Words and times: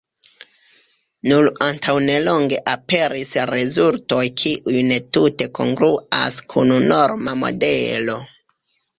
Nur 1.31 1.47
antaŭnelonge 1.65 2.57
aperis 2.71 3.35
rezultoj 3.49 4.23
kiuj 4.43 4.79
ne 4.87 4.97
tute 5.17 5.47
kongruas 5.59 6.39
kun 6.55 6.73
norma 6.93 7.37
modelo. 7.43 8.17